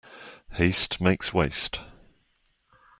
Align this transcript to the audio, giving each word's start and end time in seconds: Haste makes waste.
Haste 0.53 0.99
makes 0.99 1.31
waste. 1.31 1.79